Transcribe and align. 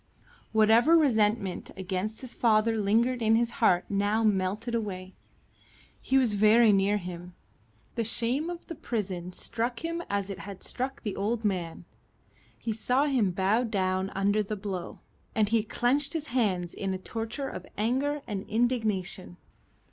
Whatever 0.51 0.97
resentment 0.97 1.69
against 1.77 2.21
his 2.21 2.33
father 2.33 2.75
lingered 2.75 3.21
in 3.21 3.35
his 3.35 3.51
heart 3.61 3.85
now 3.87 4.23
melted 4.23 4.73
away. 4.73 5.13
He 6.01 6.17
was 6.17 6.33
very 6.33 6.73
near 6.73 6.97
him. 6.97 7.35
The 7.93 8.03
shame 8.03 8.49
of 8.49 8.65
the 8.65 8.73
prison 8.73 9.31
struck 9.31 9.85
him 9.85 10.01
as 10.09 10.31
it 10.31 10.39
had 10.39 10.63
struck 10.63 11.03
the 11.03 11.15
old 11.15 11.45
man. 11.45 11.85
He 12.57 12.73
saw 12.73 13.05
him 13.05 13.29
bowed 13.29 13.69
down 13.69 14.09
under 14.15 14.41
the 14.41 14.55
blow, 14.57 15.01
and 15.35 15.49
he 15.49 15.61
clenched 15.61 16.13
his 16.13 16.29
hands 16.29 16.73
in 16.73 16.95
a 16.95 16.97
torture 16.97 17.47
of 17.47 17.67
anger 17.77 18.23
and 18.25 18.49
indignation. 18.49 19.37